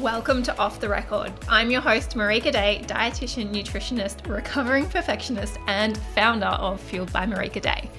[0.00, 1.30] Welcome to Off the Record.
[1.46, 7.60] I'm your host, Marika Day, dietitian, nutritionist, recovering perfectionist, and founder of Fueled by Marika
[7.60, 7.90] Day.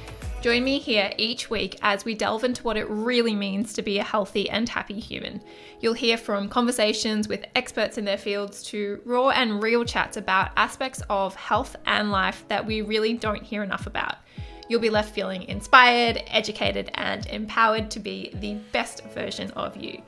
[0.41, 3.99] Join me here each week as we delve into what it really means to be
[3.99, 5.43] a healthy and happy human.
[5.79, 10.49] You'll hear from conversations with experts in their fields to raw and real chats about
[10.57, 14.15] aspects of health and life that we really don't hear enough about.
[14.67, 20.01] You'll be left feeling inspired, educated, and empowered to be the best version of you.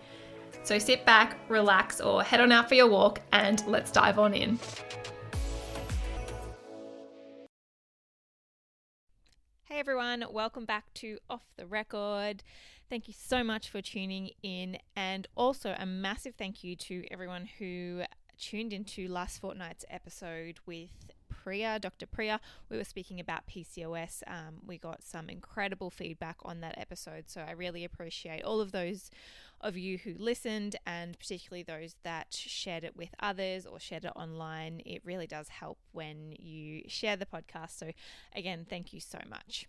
[0.63, 4.33] So sit back, relax, or head on out for your walk, and let's dive on
[4.33, 4.57] in.
[9.65, 12.43] Hey everyone, welcome back to Off the Record.
[12.89, 17.49] Thank you so much for tuning in, and also a massive thank you to everyone
[17.59, 18.03] who
[18.39, 20.91] tuned into last fortnight's episode with
[21.43, 22.05] Priya, Dr.
[22.05, 22.39] Priya.
[22.69, 24.23] We were speaking about PCOS.
[24.27, 28.71] Um, we got some incredible feedback on that episode, so I really appreciate all of
[28.71, 29.11] those
[29.59, 34.13] of you who listened and particularly those that shared it with others or shared it
[34.15, 34.81] online.
[34.85, 37.77] It really does help when you share the podcast.
[37.77, 37.91] So,
[38.33, 39.67] again, thank you so much.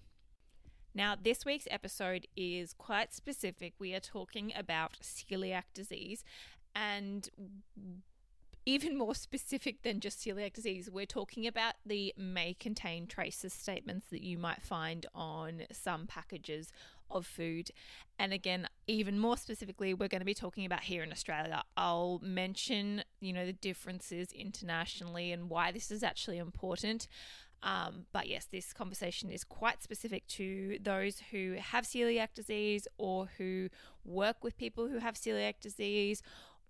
[0.95, 3.75] Now, this week's episode is quite specific.
[3.81, 6.23] We are talking about celiac disease
[6.75, 7.29] and
[8.67, 14.07] even more specific than just celiac disease, we're talking about the may contain traces statements
[14.11, 16.73] that you might find on some packages
[17.11, 17.71] of food.
[18.19, 21.63] And again, even more specifically, we're going to be talking about here in Australia.
[21.77, 27.07] I'll mention, you know, the differences internationally and why this is actually important.
[27.63, 33.29] Um, but yes, this conversation is quite specific to those who have celiac disease or
[33.39, 33.71] who
[34.05, 36.23] work with people who have celiac disease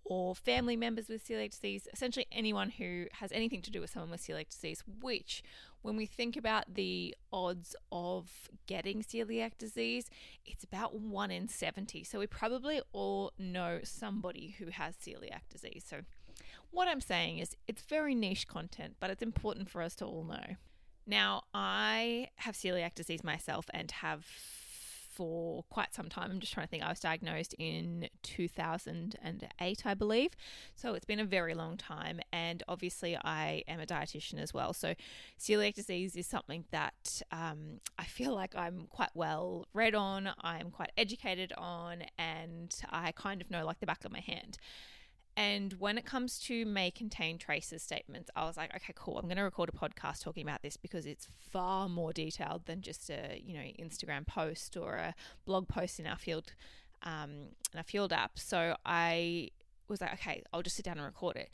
[0.05, 4.11] or family members with celiac disease, essentially anyone who has anything to do with someone
[4.11, 5.43] with celiac disease, which,
[5.83, 10.11] when we think about the odds of getting celiac disease,
[10.45, 12.05] it's about 1 in 70.
[12.05, 15.85] So we probably all know somebody who has celiac disease.
[15.89, 16.03] So
[16.71, 20.25] what I'm saying is it's very niche content, but it's important for us to all
[20.25, 20.57] know.
[21.07, 24.27] Now, I have celiac disease myself and have
[25.15, 26.31] for quite some time.
[26.31, 26.83] I'm just trying to think.
[26.83, 30.33] I was diagnosed in 2008, I believe.
[30.75, 32.21] So it's been a very long time.
[32.33, 34.73] And obviously, I am a dietitian as well.
[34.73, 34.95] So
[35.39, 40.71] celiac disease is something that um, I feel like I'm quite well read on, I'm
[40.71, 44.59] quite educated on, and I kind of know like the back of my hand.
[45.37, 49.19] And when it comes to may contain traces statements, I was like, okay, cool.
[49.19, 52.83] I'm going to record a podcast talking about this because it's far more detailed than
[52.83, 55.15] just a you know Instagram post or a
[55.45, 56.53] blog post in our field,
[57.03, 58.39] um, in our field app.
[58.39, 59.51] So I
[59.89, 61.51] was like, okay, I'll just sit down and record it.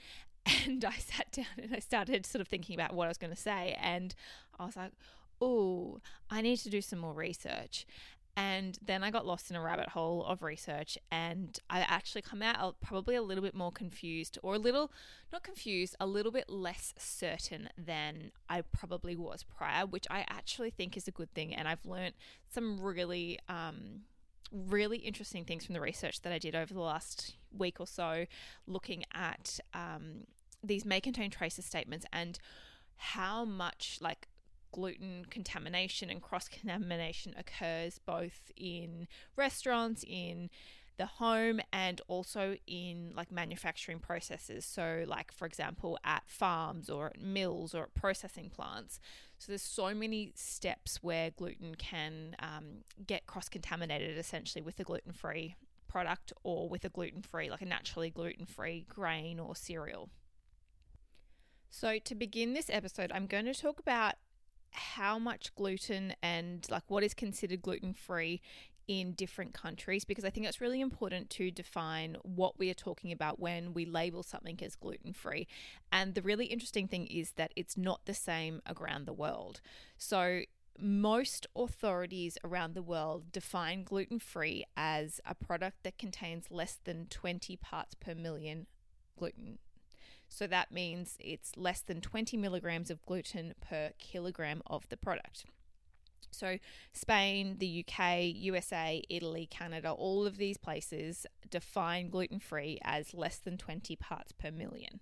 [0.66, 3.34] And I sat down and I started sort of thinking about what I was going
[3.34, 4.14] to say, and
[4.58, 4.92] I was like,
[5.41, 7.86] oh, I need to do some more research.
[8.36, 12.42] And then I got lost in a rabbit hole of research, and I actually come
[12.42, 14.92] out probably a little bit more confused, or a little,
[15.32, 20.70] not confused, a little bit less certain than I probably was prior, which I actually
[20.70, 21.54] think is a good thing.
[21.54, 22.14] And I've learned
[22.48, 24.02] some really, um,
[24.52, 28.26] really interesting things from the research that I did over the last week or so,
[28.66, 30.26] looking at um,
[30.62, 32.38] these may contain traces statements and
[32.97, 34.28] how much like
[34.72, 40.50] gluten contamination and cross contamination occurs both in restaurants, in
[41.00, 44.64] the home, and also in like manufacturing processes.
[44.66, 49.00] So, like for example, at farms or at mills or at processing plants.
[49.38, 54.84] So, there's so many steps where gluten can um, get cross contaminated essentially with a
[54.84, 55.56] gluten free
[55.88, 60.10] product or with a gluten free, like a naturally gluten free grain or cereal.
[61.70, 64.14] So, to begin this episode, I'm going to talk about
[64.72, 68.41] how much gluten and like what is considered gluten free
[68.91, 73.12] in different countries because I think it's really important to define what we are talking
[73.12, 75.47] about when we label something as gluten free.
[75.92, 79.60] And the really interesting thing is that it's not the same around the world.
[79.97, 80.42] So,
[80.77, 87.06] most authorities around the world define gluten free as a product that contains less than
[87.10, 88.66] 20 parts per million
[89.16, 89.59] gluten
[90.30, 95.44] so that means it's less than 20 milligrams of gluten per kilogram of the product.
[96.30, 96.59] So,
[96.92, 103.38] Spain, the UK, USA, Italy, Canada, all of these places define gluten free as less
[103.38, 105.00] than 20 parts per million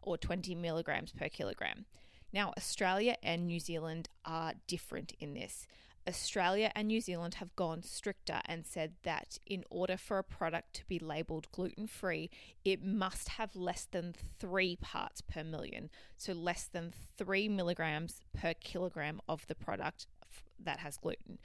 [0.00, 1.84] or 20 milligrams per kilogram.
[2.32, 5.66] Now, Australia and New Zealand are different in this.
[6.06, 10.74] Australia and New Zealand have gone stricter and said that in order for a product
[10.74, 12.30] to be labelled gluten free,
[12.64, 15.90] it must have less than three parts per million.
[16.16, 20.06] So, less than three milligrams per kilogram of the product
[20.58, 21.38] that has gluten.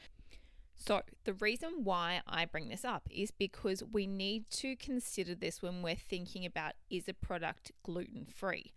[0.76, 5.62] So, the reason why I bring this up is because we need to consider this
[5.62, 8.74] when we're thinking about is a product gluten free?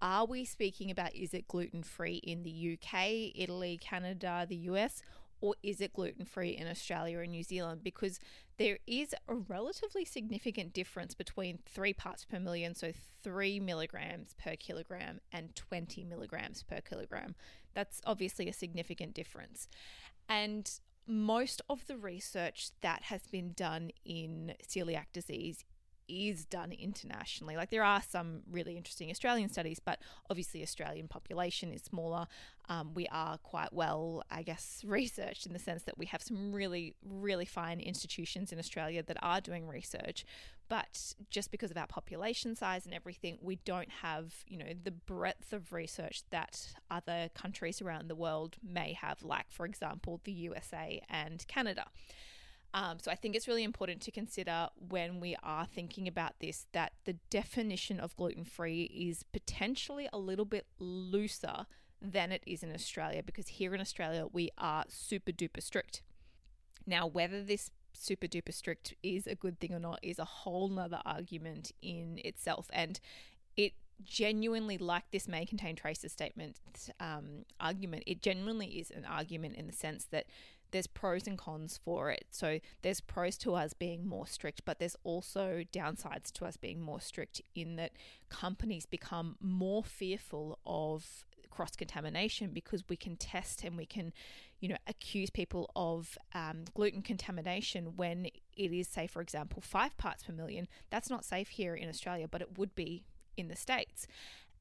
[0.00, 5.02] Are we speaking about is it gluten free in the UK, Italy, Canada, the US,
[5.40, 7.82] or is it gluten free in Australia and New Zealand?
[7.82, 8.20] Because
[8.58, 12.92] there is a relatively significant difference between three parts per million, so
[13.22, 17.34] three milligrams per kilogram, and 20 milligrams per kilogram.
[17.74, 19.68] That's obviously a significant difference.
[20.28, 20.70] And
[21.06, 25.64] most of the research that has been done in celiac disease
[26.08, 27.56] is done internationally.
[27.56, 30.00] Like there are some really interesting Australian studies, but
[30.30, 32.26] obviously Australian population is smaller.
[32.68, 36.52] Um, we are quite well, I guess, researched in the sense that we have some
[36.52, 40.24] really, really fine institutions in Australia that are doing research.
[40.68, 44.90] But just because of our population size and everything, we don't have, you know, the
[44.90, 50.32] breadth of research that other countries around the world may have, like, for example, the
[50.32, 51.86] USA and Canada.
[52.74, 56.66] Um, so I think it's really important to consider when we are thinking about this
[56.72, 61.66] that the definition of gluten free is potentially a little bit looser
[62.00, 66.02] than it is in Australia because here in Australia we are super duper strict.
[66.86, 70.68] Now, whether this super duper strict is a good thing or not is a whole
[70.68, 72.70] nother argument in itself.
[72.72, 73.00] And
[73.56, 73.72] it
[74.04, 76.56] genuinely, like this may contain traces statement
[77.00, 80.26] um, argument, it genuinely is an argument in the sense that
[80.70, 82.26] there's pros and cons for it.
[82.30, 86.80] So there's pros to us being more strict, but there's also downsides to us being
[86.80, 87.92] more strict in that
[88.28, 94.12] companies become more fearful of cross contamination because we can test and we can,
[94.60, 99.96] you know, accuse people of um, gluten contamination when it is, say, for example, five
[99.96, 100.68] parts per million.
[100.90, 103.04] That's not safe here in Australia, but it would be
[103.36, 104.06] in the States.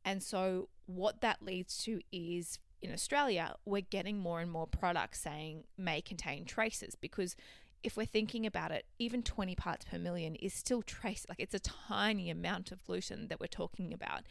[0.03, 5.21] And so, what that leads to is in Australia, we're getting more and more products
[5.21, 7.35] saying may contain traces because
[7.83, 11.53] if we're thinking about it, even 20 parts per million is still trace like it's
[11.53, 14.23] a tiny amount of gluten that we're talking about.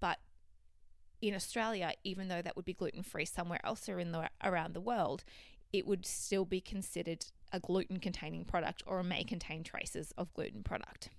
[0.00, 0.18] But
[1.20, 4.74] in Australia, even though that would be gluten free somewhere else or in the, around
[4.74, 5.24] the world,
[5.72, 10.62] it would still be considered a gluten containing product or may contain traces of gluten
[10.62, 11.10] product.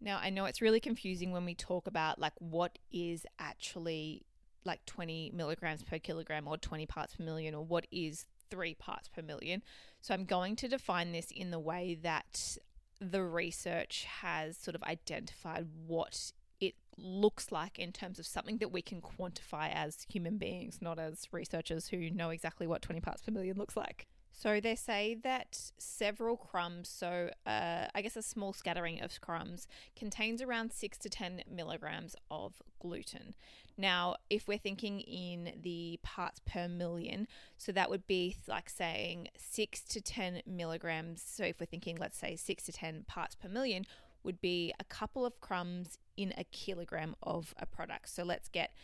[0.00, 4.26] Now, I know it's really confusing when we talk about like what is actually
[4.66, 9.08] like 20 milligrams per kilogram or 20 parts per million or what is three parts
[9.08, 9.62] per million.
[10.00, 12.58] So I'm going to define this in the way that
[13.00, 18.72] the research has sort of identified what it looks like in terms of something that
[18.72, 23.22] we can quantify as human beings, not as researchers who know exactly what 20 parts
[23.22, 24.06] per million looks like.
[24.38, 29.66] So they say that several crumbs, so uh, I guess a small scattering of crumbs,
[29.96, 33.34] contains around 6 to 10 milligrams of gluten.
[33.78, 39.28] Now, if we're thinking in the parts per million, so that would be like saying
[39.38, 41.22] 6 to 10 milligrams.
[41.26, 43.86] So if we're thinking, let's say, 6 to 10 parts per million,
[44.22, 48.10] would be a couple of crumbs in a kilogram of a product.
[48.10, 48.74] So let's get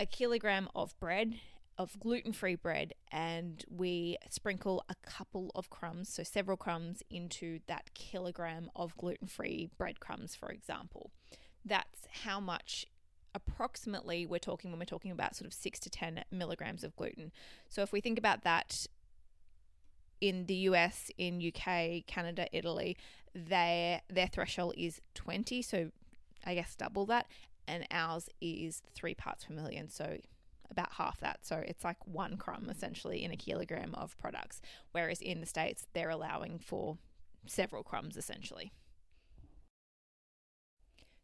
[0.00, 1.34] a kilogram of bread
[1.78, 7.60] of gluten free bread and we sprinkle a couple of crumbs, so several crumbs, into
[7.66, 11.10] that kilogram of gluten free breadcrumbs, for example.
[11.64, 12.86] That's how much
[13.34, 17.30] approximately we're talking when we're talking about sort of six to 10 milligrams of gluten.
[17.68, 18.86] So if we think about that
[20.20, 22.96] in the US, in UK, Canada, Italy,
[23.34, 25.90] their their threshold is 20, so
[26.46, 27.26] I guess double that,
[27.68, 29.90] and ours is three parts per million.
[29.90, 30.18] So
[30.70, 31.40] about half that.
[31.42, 34.60] So it's like one crumb essentially in a kilogram of products.
[34.92, 36.98] Whereas in the States, they're allowing for
[37.46, 38.72] several crumbs essentially.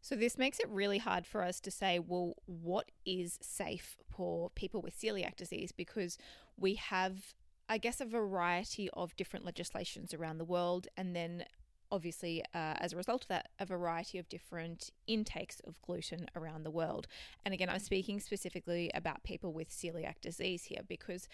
[0.01, 4.49] So this makes it really hard for us to say, well, what is safe for
[4.49, 5.71] people with celiac disease?
[5.71, 6.17] Because
[6.57, 7.33] we have,
[7.69, 11.45] I guess, a variety of different legislations around the world, and then
[11.93, 16.63] obviously, uh, as a result of that, a variety of different intakes of gluten around
[16.63, 17.07] the world.
[17.45, 21.29] And again, I'm speaking specifically about people with celiac disease here because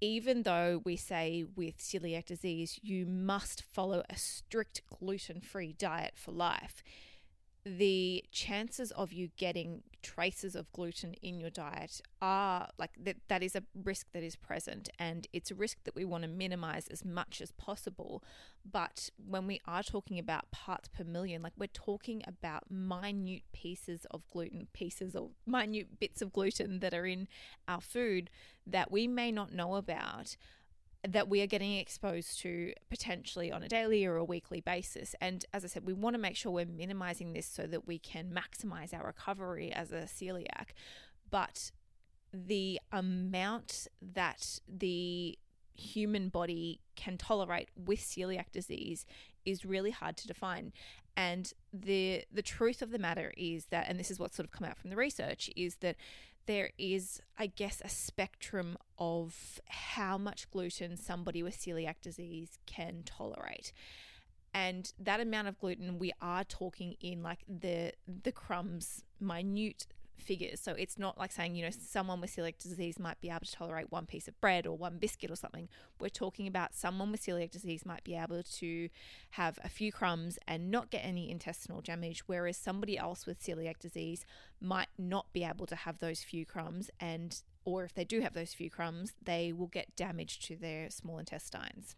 [0.00, 6.14] even though we say with celiac disease, you must follow a strict gluten free diet
[6.16, 6.82] for life
[7.64, 13.40] the chances of you getting traces of gluten in your diet are like that that
[13.40, 16.88] is a risk that is present and it's a risk that we want to minimize
[16.88, 18.22] as much as possible.
[18.68, 24.06] But when we are talking about parts per million like we're talking about minute pieces
[24.10, 27.28] of gluten pieces or minute bits of gluten that are in
[27.68, 28.28] our food
[28.66, 30.36] that we may not know about
[31.08, 35.14] that we are getting exposed to potentially on a daily or a weekly basis.
[35.20, 37.98] And as I said, we want to make sure we're minimizing this so that we
[37.98, 40.70] can maximize our recovery as a celiac.
[41.30, 41.72] But
[42.32, 45.38] the amount that the
[45.74, 49.04] human body can tolerate with celiac disease
[49.44, 50.72] is really hard to define.
[51.16, 54.52] And the the truth of the matter is that, and this is what's sort of
[54.52, 55.96] come out from the research, is that
[56.46, 63.02] there is, I guess, a spectrum of how much gluten somebody with celiac disease can
[63.04, 63.72] tolerate.
[64.54, 69.86] And that amount of gluten, we are talking in like the the crumbs, minute
[70.18, 70.60] figures.
[70.60, 73.52] So it's not like saying, you know, someone with celiac disease might be able to
[73.52, 75.68] tolerate one piece of bread or one biscuit or something.
[76.00, 78.88] We're talking about someone with celiac disease might be able to
[79.30, 83.78] have a few crumbs and not get any intestinal damage, whereas somebody else with celiac
[83.78, 84.24] disease
[84.60, 88.34] might not be able to have those few crumbs and or if they do have
[88.34, 91.94] those few crumbs, they will get damage to their small intestines.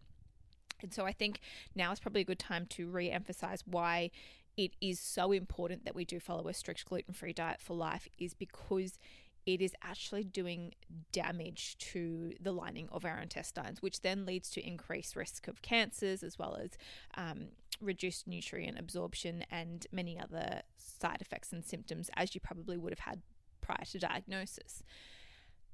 [0.81, 1.39] And so I think
[1.73, 4.11] now is probably a good time to re emphasize why
[4.57, 8.07] it is so important that we do follow a strict gluten free diet for life
[8.17, 8.97] is because
[9.45, 10.73] it is actually doing
[11.11, 16.23] damage to the lining of our intestines, which then leads to increased risk of cancers
[16.23, 16.71] as well as
[17.15, 22.91] um, reduced nutrient absorption and many other side effects and symptoms, as you probably would
[22.91, 23.21] have had
[23.61, 24.81] prior to diagnosis.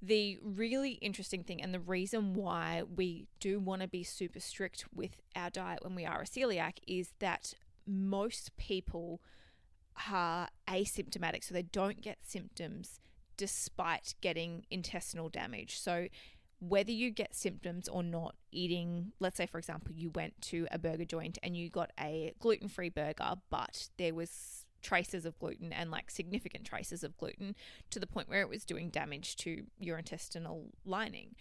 [0.01, 4.85] The really interesting thing, and the reason why we do want to be super strict
[4.93, 7.53] with our diet when we are a celiac, is that
[7.85, 9.21] most people
[10.09, 12.99] are asymptomatic, so they don't get symptoms
[13.37, 15.79] despite getting intestinal damage.
[15.79, 16.07] So,
[16.59, 20.77] whether you get symptoms or not eating, let's say, for example, you went to a
[20.77, 25.73] burger joint and you got a gluten free burger, but there was traces of gluten
[25.73, 27.55] and like significant traces of gluten
[27.89, 31.35] to the point where it was doing damage to your intestinal lining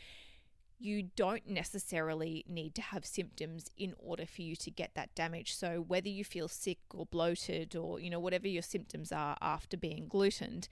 [0.80, 5.54] you don't necessarily need to have symptoms in order for you to get that damage.
[5.54, 9.76] So whether you feel sick or bloated or you know whatever your symptoms are after
[9.76, 10.68] being glutened,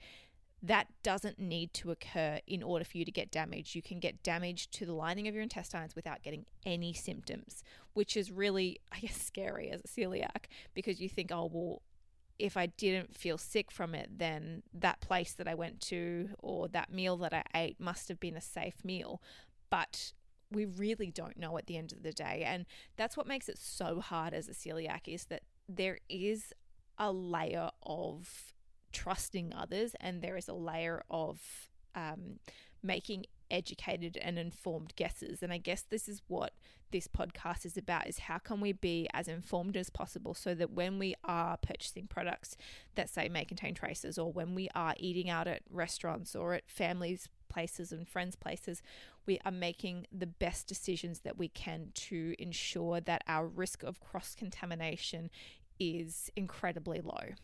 [0.61, 3.75] that doesn't need to occur in order for you to get damage.
[3.75, 7.63] You can get damage to the lining of your intestines without getting any symptoms,
[7.93, 11.81] which is really, I guess, scary as a celiac because you think, oh, well,
[12.39, 16.69] if I didn't feel sick from it, then that place that I went to or
[16.69, 19.21] that meal that I ate must have been a safe meal
[19.69, 20.13] but
[20.51, 22.43] we really don't know at the end of the day.
[22.45, 22.65] And
[22.97, 26.53] that's what makes it so hard as a celiac is that there is
[26.97, 28.53] a layer of
[28.91, 31.39] trusting others and there is a layer of
[31.95, 32.39] um,
[32.81, 36.53] making educated and informed guesses and i guess this is what
[36.91, 40.71] this podcast is about is how can we be as informed as possible so that
[40.71, 42.55] when we are purchasing products
[42.93, 46.69] that say may contain traces or when we are eating out at restaurants or at
[46.69, 48.83] families places and friends places
[49.29, 53.99] we are making the best decisions that we can to ensure that our risk of
[53.99, 55.29] cross contamination
[55.79, 57.35] is incredibly low.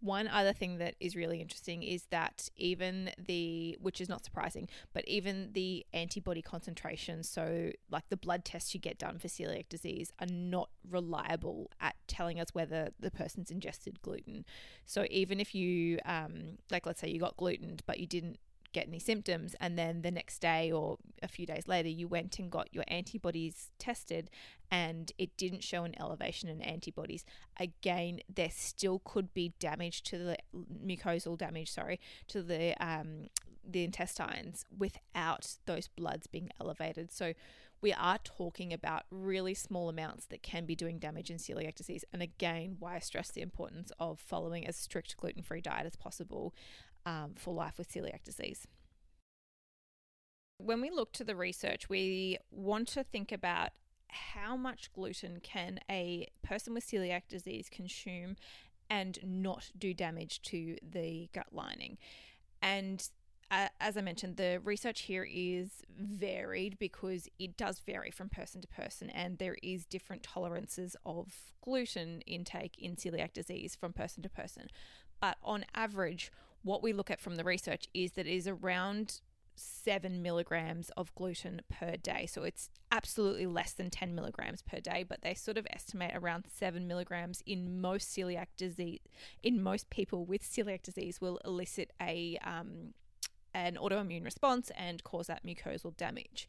[0.00, 4.70] One other thing that is really interesting is that even the, which is not surprising,
[4.94, 9.68] but even the antibody concentrations, so like the blood tests you get done for celiac
[9.68, 14.46] disease, are not reliable at telling us whether the person's ingested gluten.
[14.86, 18.38] So even if you, um, like let's say you got glutened, but you didn't
[18.72, 22.38] get any symptoms and then the next day or a few days later you went
[22.38, 24.30] and got your antibodies tested
[24.70, 27.24] and it didn't show an elevation in antibodies.
[27.58, 30.36] Again there still could be damage to the
[30.84, 33.28] mucosal damage sorry to the um,
[33.68, 37.12] the intestines without those bloods being elevated.
[37.12, 37.34] So
[37.82, 42.04] we are talking about really small amounts that can be doing damage in celiac disease.
[42.12, 45.96] And again, why I stress the importance of following as strict gluten free diet as
[45.96, 46.54] possible
[47.06, 48.66] um, for life with celiac disease.
[50.58, 53.70] When we look to the research, we want to think about
[54.08, 58.36] how much gluten can a person with celiac disease consume
[58.90, 61.96] and not do damage to the gut lining.
[62.60, 63.08] And
[63.50, 68.60] uh, as I mentioned, the research here is varied because it does vary from person
[68.60, 74.22] to person, and there is different tolerances of gluten intake in celiac disease from person
[74.22, 74.68] to person.
[75.20, 76.30] But on average,
[76.62, 79.20] what we look at from the research is that it is around
[79.60, 82.26] seven milligrams of gluten per day.
[82.26, 86.46] So it's absolutely less than 10 milligrams per day, but they sort of estimate around
[86.52, 89.00] seven milligrams in most celiac disease,
[89.42, 92.94] in most people with celiac disease, will elicit a um,
[93.52, 96.48] an autoimmune response and cause that mucosal damage.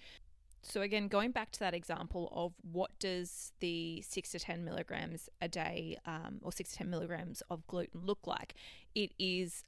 [0.62, 5.27] So again, going back to that example of what does the six to ten milligrams
[5.41, 8.53] a day, um, or six to ten milligrams of gluten look like?
[8.94, 9.63] It is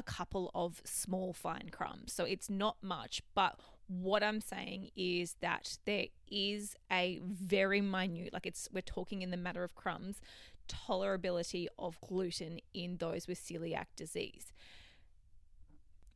[0.00, 2.12] a couple of small fine crumbs.
[2.12, 8.32] So it's not much, but what I'm saying is that there is a very minute,
[8.32, 10.20] like it's, we're talking in the matter of crumbs,
[10.68, 14.52] tolerability of gluten in those with celiac disease.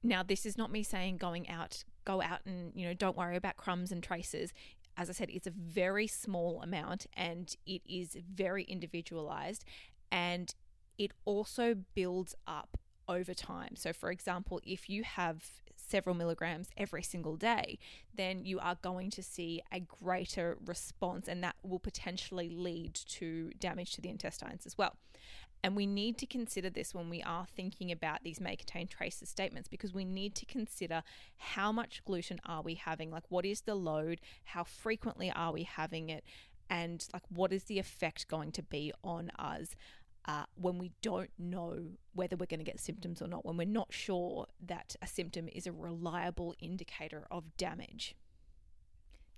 [0.03, 3.37] Now, this is not me saying going out go out and, you know, don't worry
[3.37, 4.53] about crumbs and traces.
[4.97, 9.65] As I said, it's a very small amount and it is very individualized
[10.13, 10.55] and
[10.99, 13.77] it also builds up over time.
[13.77, 15.45] So, for example, if you have
[15.77, 17.79] several milligrams every single day,
[18.15, 23.51] then you are going to see a greater response, and that will potentially lead to
[23.59, 24.97] damage to the intestines as well.
[25.63, 29.31] And we need to consider this when we are thinking about these may contain traces
[29.31, 31.03] statements because we need to consider
[31.39, 33.11] how much gluten are we having?
[33.11, 34.21] Like, what is the load?
[34.45, 36.23] How frequently are we having it?
[36.69, 39.75] And, like, what is the effect going to be on us?
[40.27, 43.67] Uh, when we don't know whether we're going to get symptoms or not, when we're
[43.67, 48.15] not sure that a symptom is a reliable indicator of damage.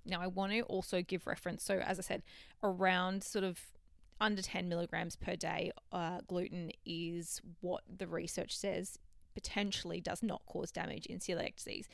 [0.04, 1.64] Now, I want to also give reference.
[1.64, 2.22] So, as I said,
[2.62, 3.58] around sort of
[4.20, 8.98] under 10 milligrams per day, uh, gluten is what the research says
[9.34, 11.88] potentially does not cause damage in celiac disease.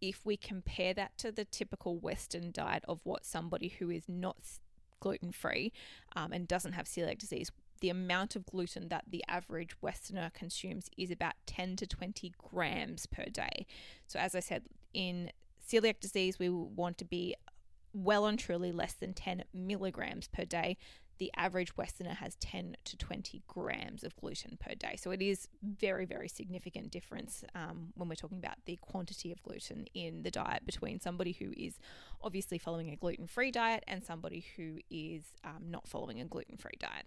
[0.00, 4.36] If we compare that to the typical Western diet of what somebody who is not
[5.00, 5.72] gluten free
[6.16, 10.88] um, and doesn't have celiac disease the amount of gluten that the average Westerner consumes
[10.96, 13.66] is about 10 to 20 grams per day.
[14.06, 15.30] So, as I said, in
[15.66, 17.34] celiac disease, we want to be
[17.92, 20.76] well and truly less than 10 milligrams per day.
[21.18, 24.94] The average Westerner has 10 to 20 grams of gluten per day.
[24.96, 29.42] So it is very, very significant difference um, when we're talking about the quantity of
[29.42, 31.80] gluten in the diet between somebody who is
[32.22, 36.56] obviously following a gluten free diet and somebody who is um, not following a gluten
[36.56, 37.06] free diet.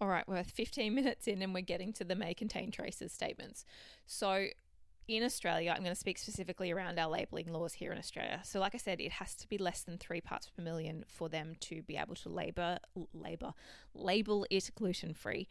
[0.00, 3.64] All right, we're 15 minutes in and we're getting to the may contain traces statements.
[4.06, 4.46] So,
[5.06, 8.40] in Australia, I'm going to speak specifically around our labelling laws here in Australia.
[8.42, 11.28] So, like I said, it has to be less than three parts per million for
[11.28, 12.78] them to be able to labor,
[13.12, 13.52] labor,
[13.94, 15.46] label it gluten free.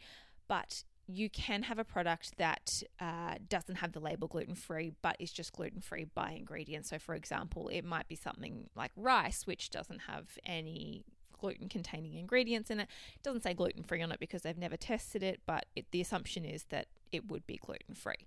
[0.48, 5.16] But you can have a product that uh, doesn't have the label gluten free, but
[5.18, 6.86] is just gluten free by ingredient.
[6.86, 11.04] So, for example, it might be something like rice, which doesn't have any
[11.44, 12.88] gluten containing ingredients in it.
[13.16, 16.00] It doesn't say gluten free on it because they've never tested it, but it, the
[16.00, 18.26] assumption is that it would be gluten free.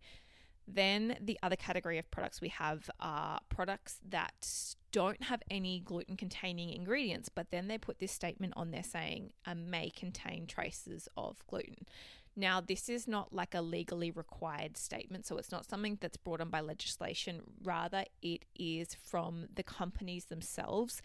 [0.67, 6.15] Then the other category of products we have are products that don't have any gluten
[6.15, 11.37] containing ingredients, but then they put this statement on there saying may contain traces of
[11.47, 11.87] gluten.
[12.35, 16.39] Now, this is not like a legally required statement, so it's not something that's brought
[16.39, 17.41] on by legislation.
[17.63, 21.01] Rather, it is from the companies themselves,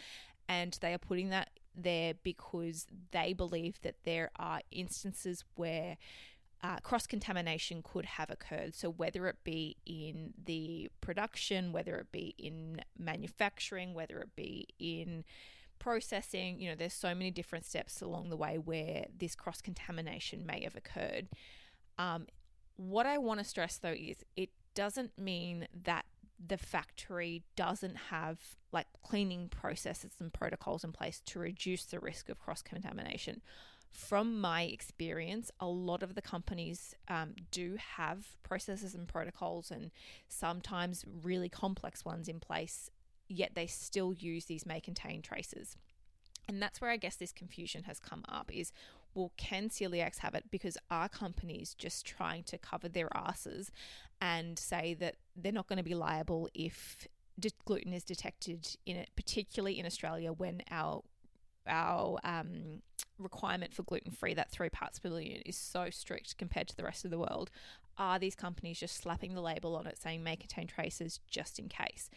[0.47, 5.97] and they are putting that there because they believe that there are instances where
[6.63, 8.75] uh, cross contamination could have occurred.
[8.75, 14.69] So, whether it be in the production, whether it be in manufacturing, whether it be
[14.79, 15.25] in
[15.81, 20.47] processing, you know, there's so many different steps along the way where this cross contamination
[20.47, 21.29] may have occurred.
[21.99, 22.27] Um,
[22.77, 26.05] what I want to stress though is it doesn't mean that
[26.45, 28.39] the factory doesn't have
[28.73, 33.43] like cleaning processes and protocols in place to reduce the risk of cross contamination.
[33.91, 39.91] From my experience, a lot of the companies um, do have processes and protocols, and
[40.29, 42.89] sometimes really complex ones in place,
[43.29, 45.77] yet they still use these may contain traces.
[46.49, 48.73] And that's where I guess this confusion has come up is
[49.15, 50.45] well, can celiacs have it?
[50.51, 53.71] Because our companies just trying to cover their asses
[54.23, 57.07] and say that they're not going to be liable if
[57.65, 61.03] gluten is detected in it, particularly in Australia when our
[61.67, 62.83] our um,
[63.19, 66.83] requirement for gluten free, that three parts per million, is so strict compared to the
[66.83, 67.51] rest of the world.
[67.99, 71.69] Are these companies just slapping the label on it saying may contain traces just in
[71.69, 72.11] case?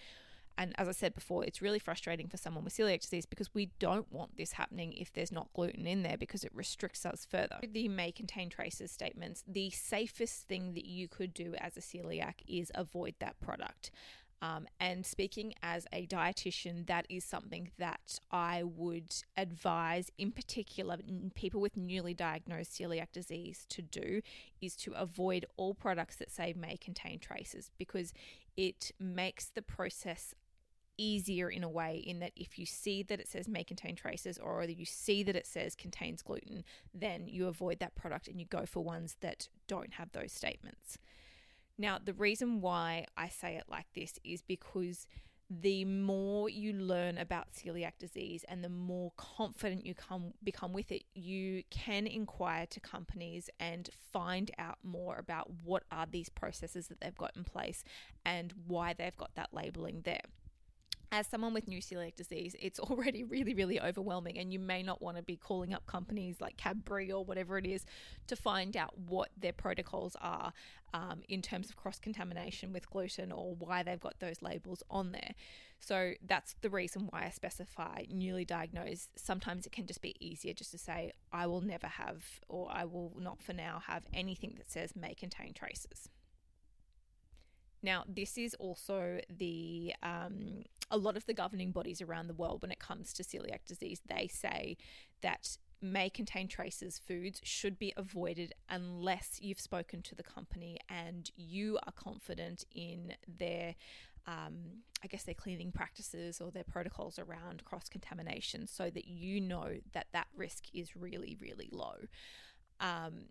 [0.58, 3.72] And as I said before, it's really frustrating for someone with celiac disease because we
[3.80, 7.60] don't want this happening if there's not gluten in there because it restricts us further.
[7.72, 12.36] The may contain traces statements, the safest thing that you could do as a celiac
[12.48, 13.92] is avoid that product.
[14.42, 20.98] Um, and speaking as a dietitian, that is something that I would advise, in particular,
[21.36, 24.22] people with newly diagnosed celiac disease to do
[24.62, 28.14] is to avoid all products that say may contain traces because
[28.58, 30.36] it makes the process
[30.98, 34.38] easier in a way in that if you see that it says may contain traces
[34.38, 38.46] or you see that it says contains gluten, then you avoid that product and you
[38.46, 40.98] go for ones that don't have those statements.
[41.78, 45.08] Now, the reason why I say it like this is because
[45.50, 50.92] the more you learn about celiac disease and the more confident you come become with
[50.92, 56.88] it, you can inquire to companies and find out more about what are these processes
[56.88, 57.84] that they've got in place
[58.26, 60.24] and why they've got that labeling there.
[61.16, 65.02] As someone with new celiac disease, it's already really, really overwhelming, and you may not
[65.02, 67.86] want to be calling up companies like Cadbury or whatever it is
[68.28, 70.52] to find out what their protocols are
[70.94, 75.14] um, in terms of cross contamination with gluten or why they've got those labels on
[75.14, 75.36] there.
[75.80, 79.10] So that's the reason why I specify newly diagnosed.
[79.16, 82.84] Sometimes it can just be easier just to say, I will never have, or I
[82.84, 86.10] will not for now have anything that says may contain traces.
[87.86, 92.64] Now, this is also the um, a lot of the governing bodies around the world
[92.64, 94.02] when it comes to celiac disease.
[94.08, 94.78] They say
[95.22, 101.30] that may contain traces foods should be avoided unless you've spoken to the company and
[101.36, 103.76] you are confident in their
[104.26, 109.40] um, I guess their cleaning practices or their protocols around cross contamination so that you
[109.40, 111.98] know that that risk is really, really low.
[112.80, 113.26] Um,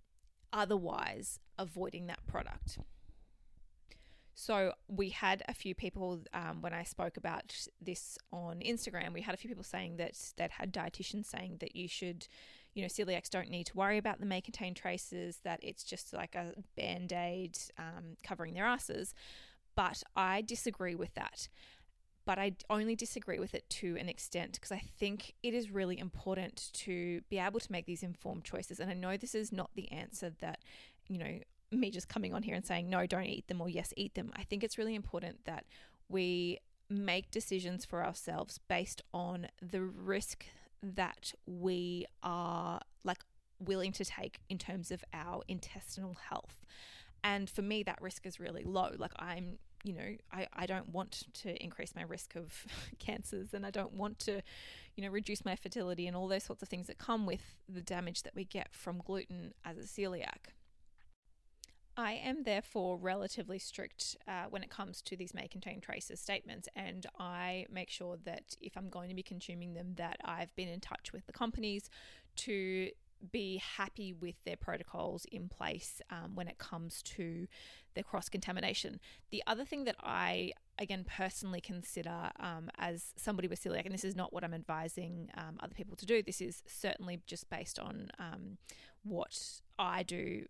[0.52, 2.78] otherwise, avoiding that product.
[4.34, 9.12] So we had a few people um, when I spoke about this on Instagram.
[9.12, 12.26] We had a few people saying that that had dietitians saying that you should,
[12.74, 15.38] you know, celiacs don't need to worry about the may contain traces.
[15.44, 19.14] That it's just like a band aid um, covering their asses.
[19.76, 21.48] But I disagree with that.
[22.26, 25.98] But I only disagree with it to an extent because I think it is really
[25.98, 28.80] important to be able to make these informed choices.
[28.80, 30.60] And I know this is not the answer that,
[31.06, 31.38] you know,
[31.80, 34.32] me just coming on here and saying, no, don't eat them or yes, eat them.
[34.36, 35.64] I think it's really important that
[36.08, 36.58] we
[36.88, 40.44] make decisions for ourselves based on the risk
[40.82, 43.24] that we are like
[43.58, 46.60] willing to take in terms of our intestinal health.
[47.22, 48.90] And for me, that risk is really low.
[48.98, 52.66] Like, I'm, you know, I, I don't want to increase my risk of
[52.98, 54.42] cancers and I don't want to,
[54.94, 57.80] you know, reduce my fertility and all those sorts of things that come with the
[57.80, 60.52] damage that we get from gluten as a celiac.
[61.96, 66.68] I am therefore relatively strict uh, when it comes to these may contain traces statements,
[66.74, 70.68] and I make sure that if I'm going to be consuming them, that I've been
[70.68, 71.88] in touch with the companies
[72.36, 72.90] to
[73.32, 77.46] be happy with their protocols in place um, when it comes to
[77.94, 79.00] the cross contamination.
[79.30, 84.04] The other thing that I again personally consider um, as somebody with celiac, and this
[84.04, 86.22] is not what I'm advising um, other people to do.
[86.22, 88.58] This is certainly just based on um,
[89.04, 90.46] what I do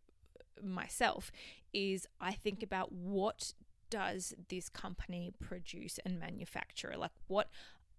[0.63, 1.31] myself
[1.73, 3.53] is I think about what
[3.91, 6.95] does this company produce and manufacture?
[6.97, 7.49] Like, what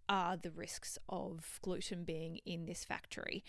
[0.08, 3.44] are the risks of gluten being in this factory?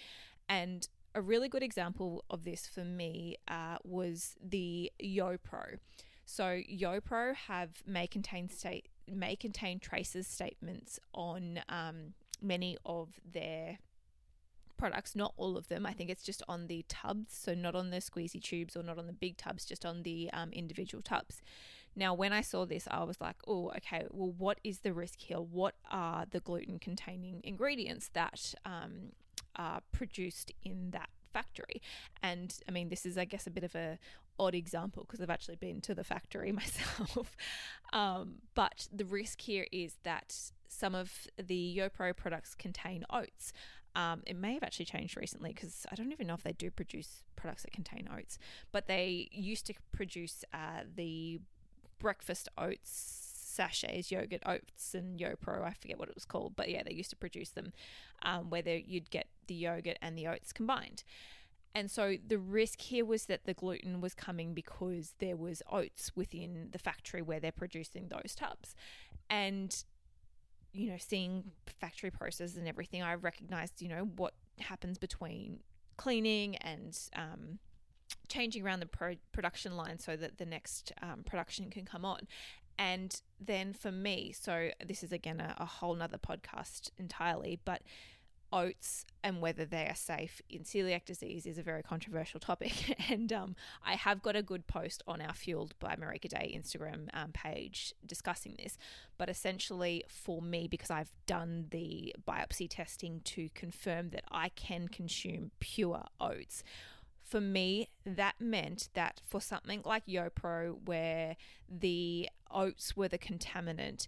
[0.49, 5.79] And a really good example of this for me uh, was the YoPro.
[6.27, 13.79] So YoPro have may contain state may contain traces statements on um, many of their
[14.77, 15.87] products, not all of them.
[15.87, 18.99] I think it's just on the tubs, so not on the squeezy tubes or not
[18.99, 21.43] on the big tubs, just on the um, individual tubs.
[21.95, 25.21] Now, when I saw this, I was like, oh, okay, well, what is the risk
[25.21, 25.39] here?
[25.39, 29.13] What are the gluten containing ingredients that um,
[29.57, 31.81] are produced in that factory?
[32.23, 33.99] And I mean, this is, I guess, a bit of a
[34.39, 36.53] odd example because I've actually been to the factory
[37.07, 37.35] myself.
[37.95, 40.35] um, but the risk here is that
[40.69, 43.53] some of the YoPro products contain oats.
[43.97, 46.71] Um, it may have actually changed recently because I don't even know if they do
[46.71, 48.39] produce products that contain oats,
[48.71, 51.41] but they used to produce uh, the
[51.99, 55.65] breakfast oats sachets, yogurt oats, and YoPro.
[55.65, 57.73] I forget what it was called, but yeah, they used to produce them
[58.23, 61.03] um, where you'd get the yogurt and the oats combined.
[61.75, 66.13] And so the risk here was that the gluten was coming because there was oats
[66.15, 68.75] within the factory where they're producing those tubs.
[69.29, 69.85] And
[70.77, 71.45] you know, seeing
[71.81, 75.61] factory processes and everything, I recognized, you know, what happens between
[75.97, 77.59] cleaning and um,
[78.29, 82.21] changing around the pro- production line so that the next um, production can come on.
[82.79, 87.83] And then for me, so this is again a, a whole nother podcast entirely, but
[88.53, 92.97] oats and whether they are safe in celiac disease is a very controversial topic.
[93.11, 97.09] and um, I have got a good post on our Fueled by Marika Day Instagram
[97.13, 98.79] um, page discussing this.
[99.19, 104.89] But essentially, for me, because I've done the biopsy testing to confirm that I can
[104.89, 106.63] consume pure oats.
[107.23, 111.37] For me, that meant that for something like YoPro, where
[111.69, 114.07] the oats were the contaminant,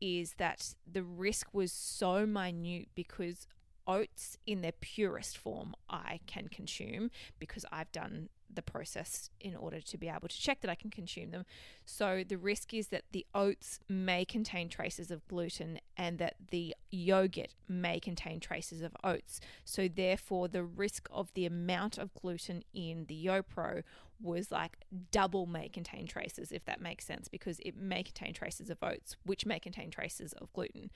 [0.00, 3.46] is that the risk was so minute because
[3.86, 9.80] oats in their purest form I can consume because I've done the process in order
[9.80, 11.44] to be able to check that I can consume them.
[11.84, 16.74] So the risk is that the oats may contain traces of gluten and that the
[16.90, 19.40] yogurt may contain traces of oats.
[19.64, 23.82] So therefore the risk of the amount of gluten in the YoPro
[24.20, 24.78] was like
[25.10, 29.16] double may contain traces, if that makes sense, because it may contain traces of oats,
[29.24, 30.90] which may contain traces of gluten.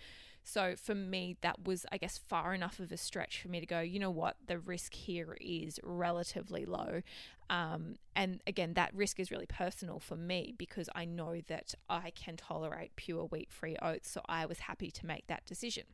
[0.44, 3.66] So for me, that was, I guess, far enough of a stretch for me to
[3.66, 7.02] go, you know what, the risk here is relatively low.
[7.50, 12.11] Um, and again, that risk is really personal for me because I know that I
[12.11, 14.11] can tolerate pure wheat free oats.
[14.11, 15.85] So I was happy to make that decision.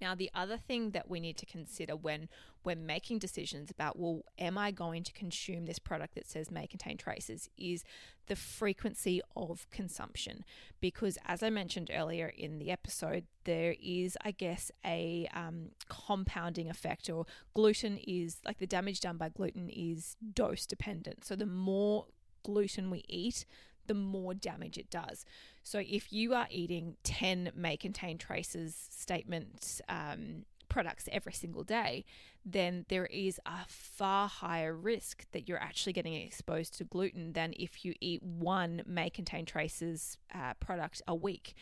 [0.00, 2.28] Now, the other thing that we need to consider when
[2.64, 6.66] we're making decisions about, well, am I going to consume this product that says may
[6.66, 7.84] contain traces, is
[8.26, 10.44] the frequency of consumption.
[10.80, 16.70] Because as I mentioned earlier in the episode, there is, I guess, a um, compounding
[16.70, 21.24] effect, or gluten is like the damage done by gluten is dose dependent.
[21.24, 22.06] So the more
[22.42, 23.44] gluten we eat,
[23.86, 25.24] the more damage it does.
[25.62, 32.04] So if you are eating 10 may contain traces statement um, products every single day,
[32.44, 37.54] then there is a far higher risk that you're actually getting exposed to gluten than
[37.56, 41.54] if you eat one may contain traces uh, product a week.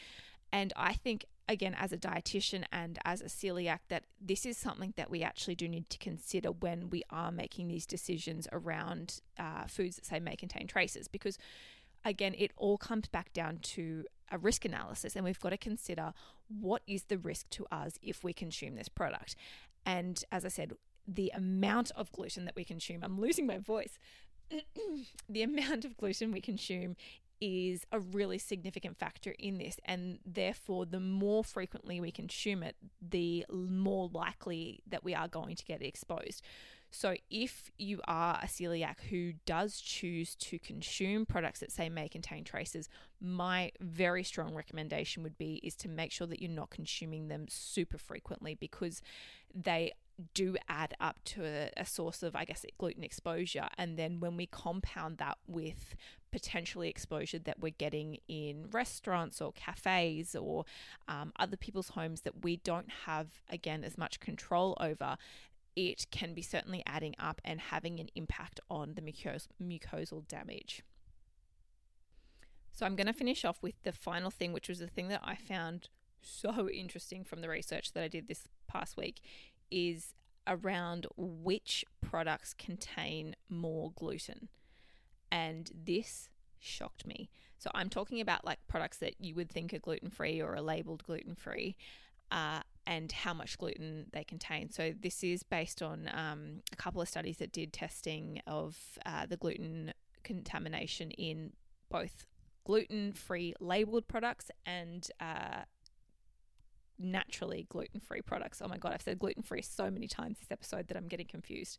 [0.53, 4.93] And I think, again, as a dietitian and as a celiac, that this is something
[4.97, 9.67] that we actually do need to consider when we are making these decisions around uh,
[9.67, 11.39] foods that say may contain traces because
[12.05, 16.13] again, it all comes back down to a risk analysis, and we've got to consider
[16.49, 19.37] what is the risk to us if we consume this product.
[19.85, 20.73] And as I said,
[21.07, 23.99] the amount of gluten that we consume, I'm losing my voice.
[25.29, 26.97] the amount of gluten we consume
[27.41, 32.77] is a really significant factor in this, and therefore, the more frequently we consume it,
[33.01, 36.43] the more likely that we are going to get exposed.
[36.95, 42.07] So, if you are a celiac who does choose to consume products that say may
[42.07, 46.69] contain traces, my very strong recommendation would be is to make sure that you're not
[46.69, 49.01] consuming them super frequently because
[49.55, 49.93] they
[50.35, 53.69] do add up to a, source of, I guess, gluten exposure.
[53.79, 55.95] And then when we compound that with
[56.31, 60.65] potentially exposure that we're getting in restaurants or cafes or
[61.09, 65.17] um, other people's homes that we don't have, again, as much control over,
[65.75, 70.83] it can be certainly adding up and having an impact on the mucos- mucosal damage.
[72.73, 75.21] So, I'm going to finish off with the final thing, which was the thing that
[75.23, 75.89] I found
[76.23, 79.21] so interesting from the research that I did this past week,
[79.71, 80.15] is
[80.47, 84.49] around which products contain more gluten.
[85.31, 87.29] And this shocked me.
[87.59, 90.63] So, I'm talking about like products that you would think are gluten free or are
[90.63, 91.77] labeled gluten free.
[92.31, 94.71] Uh, and how much gluten they contain.
[94.71, 99.27] So, this is based on um, a couple of studies that did testing of uh,
[99.27, 99.93] the gluten
[100.25, 101.53] contamination in
[101.91, 102.27] both
[102.65, 105.63] gluten free labeled products and uh,
[106.99, 108.63] naturally gluten free products.
[108.63, 111.27] Oh my God, I've said gluten free so many times this episode that I'm getting
[111.27, 111.79] confused.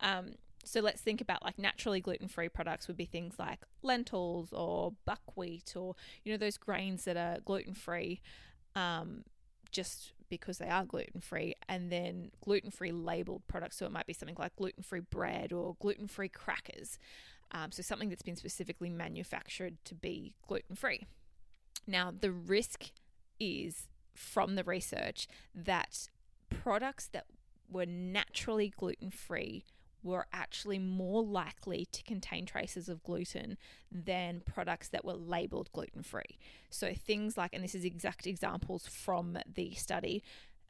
[0.00, 4.52] Um, so let's think about like naturally gluten free products would be things like lentils
[4.52, 8.20] or buckwheat or, you know, those grains that are gluten free.
[8.74, 9.24] Um,
[9.70, 13.76] just because they are gluten free, and then gluten free labeled products.
[13.76, 16.98] So it might be something like gluten free bread or gluten free crackers.
[17.52, 21.06] Um, so something that's been specifically manufactured to be gluten free.
[21.86, 22.90] Now, the risk
[23.40, 26.08] is from the research that
[26.48, 27.26] products that
[27.68, 29.64] were naturally gluten free
[30.02, 33.56] were actually more likely to contain traces of gluten
[33.90, 36.38] than products that were labeled gluten free.
[36.70, 40.22] So, things like, and this is exact examples from the study.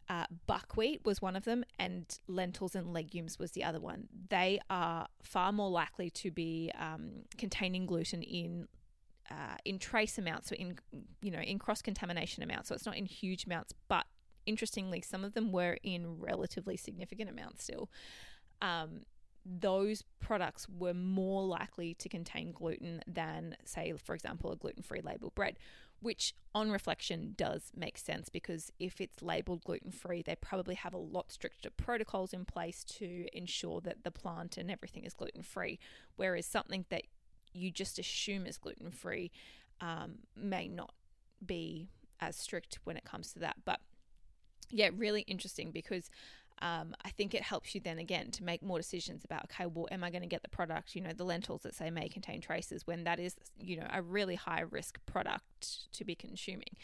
[0.09, 4.09] Uh, buckwheat was one of them, and lentils and legumes was the other one.
[4.29, 8.67] They are far more likely to be um, containing gluten in
[9.31, 10.77] uh, in trace amounts, so in
[11.23, 12.69] you know in cross contamination amounts.
[12.69, 14.07] So it's not in huge amounts, but
[14.47, 17.89] interestingly, some of them were in relatively significant amounts still.
[18.61, 19.03] Um,
[19.45, 25.01] those products were more likely to contain gluten than, say, for example, a gluten free
[25.01, 25.59] labeled bread,
[26.01, 30.95] which on reflection does make sense because if it's labeled gluten free, they probably have
[30.95, 35.43] a lot stricter protocols in place to ensure that the plant and everything is gluten
[35.43, 35.79] free.
[36.17, 37.05] Whereas something that
[37.53, 39.31] you just assume is gluten free
[39.81, 40.95] um, may not
[41.45, 41.89] be
[42.21, 43.57] as strict when it comes to that.
[43.65, 43.81] But
[44.71, 46.11] yeah, really interesting because
[46.63, 49.89] um, I think it helps you then again to make more decisions about okay, well,
[49.91, 50.95] am I going to get the product?
[50.95, 54.03] You know, the lentils that say may contain traces when that is you know a
[54.03, 56.77] really high risk product to be consuming.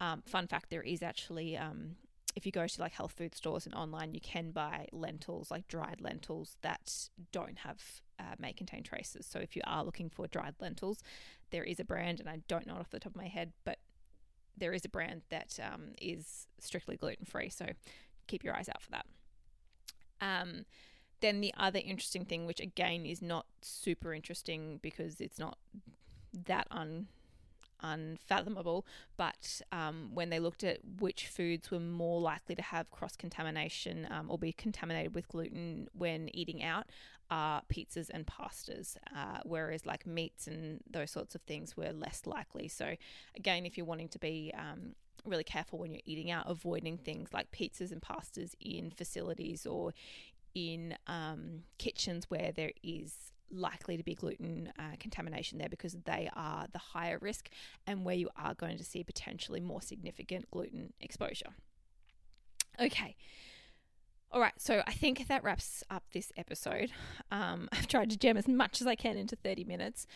[0.00, 1.96] Um, fun fact: there is actually um,
[2.34, 5.68] if you go to like health food stores and online, you can buy lentils, like
[5.68, 7.80] dried lentils that don't have
[8.18, 9.26] uh, may contain traces.
[9.26, 11.02] So if you are looking for dried lentils,
[11.50, 13.78] there is a brand, and I don't know off the top of my head, but
[14.56, 17.48] there is a brand that um, is strictly gluten free.
[17.48, 17.66] So
[18.32, 19.06] keep your eyes out for that.
[20.20, 20.64] Um,
[21.20, 25.58] then the other interesting thing, which again is not super interesting because it's not
[26.46, 27.08] that un
[27.84, 33.16] unfathomable, but um, when they looked at which foods were more likely to have cross
[33.16, 36.86] contamination um, or be contaminated with gluten when eating out,
[37.28, 42.22] are pizzas and pastas, uh, whereas like meats and those sorts of things were less
[42.24, 42.68] likely.
[42.68, 42.94] So,
[43.36, 47.32] again, if you're wanting to be um, really careful when you're eating out, avoiding things
[47.32, 49.92] like pizzas and pastas in facilities or
[50.54, 56.30] in um, kitchens where there is likely to be gluten uh, contamination there because they
[56.34, 57.50] are the higher risk
[57.86, 61.50] and where you are going to see potentially more significant gluten exposure.
[62.80, 63.16] Okay.
[64.30, 66.90] All right, so I think that wraps up this episode.
[67.30, 70.06] Um, I've tried to jam as much as I can into 30 minutes.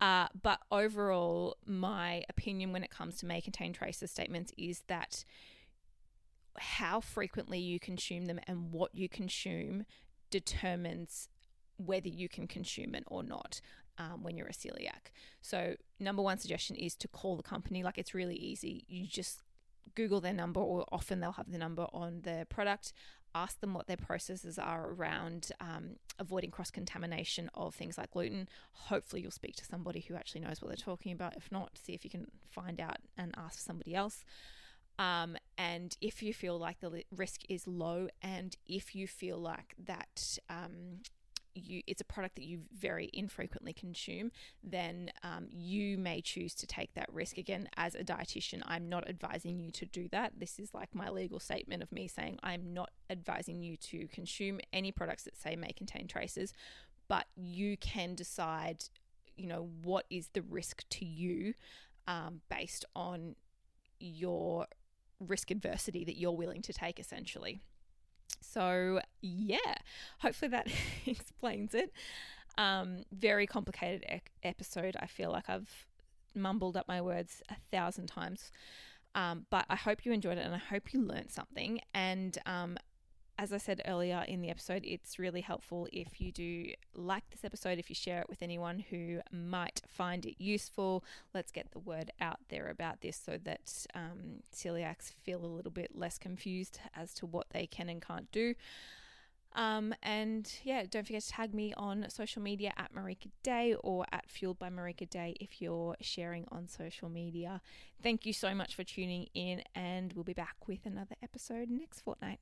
[0.00, 5.24] Uh, but overall, my opinion when it comes to may contain traces statements is that
[6.58, 9.84] how frequently you consume them and what you consume
[10.30, 11.28] determines
[11.76, 13.60] whether you can consume it or not
[13.98, 15.10] um, when you're a celiac.
[15.40, 17.82] So, number one suggestion is to call the company.
[17.82, 18.84] Like, it's really easy.
[18.88, 19.42] You just
[19.94, 22.92] Google their number, or often they'll have the number on their product.
[23.34, 28.48] Ask them what their processes are around um, avoiding cross contamination of things like gluten.
[28.72, 31.36] Hopefully, you'll speak to somebody who actually knows what they're talking about.
[31.36, 34.24] If not, see if you can find out and ask somebody else.
[34.98, 39.74] Um, and if you feel like the risk is low, and if you feel like
[39.84, 41.00] that um,
[41.54, 44.30] you it's a product that you very infrequently consume,
[44.62, 47.38] then um, you may choose to take that risk.
[47.38, 50.32] Again, as a dietitian, I'm not advising you to do that.
[50.38, 54.60] This is like my legal statement of me saying I'm not advising you to consume
[54.72, 56.52] any products that say may contain traces,
[57.08, 58.84] but you can decide,
[59.36, 61.54] you know, what is the risk to you
[62.06, 63.36] um, based on
[64.00, 64.66] your
[65.20, 67.60] risk adversity that you're willing to take, essentially.
[68.40, 69.58] So, yeah,
[70.20, 70.68] hopefully that
[71.06, 71.92] explains it.
[72.56, 74.96] Um, very complicated e- episode.
[75.00, 75.86] I feel like I've
[76.34, 78.50] mumbled up my words a thousand times.
[79.14, 81.80] Um, but I hope you enjoyed it and I hope you learned something.
[81.94, 82.76] And um,
[83.38, 87.44] as I said earlier in the episode, it's really helpful if you do like this
[87.44, 91.04] episode, if you share it with anyone who might find it useful.
[91.34, 95.72] Let's get the word out there about this so that um, celiacs feel a little
[95.72, 98.54] bit less confused as to what they can and can't do.
[99.56, 104.04] Um, and yeah, don't forget to tag me on social media at Marika Day or
[104.12, 107.60] at Fueled by Marika Day if you're sharing on social media.
[108.02, 112.00] Thank you so much for tuning in, and we'll be back with another episode next
[112.00, 112.40] fortnight.